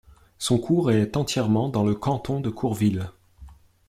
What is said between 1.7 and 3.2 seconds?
le canton de Courville.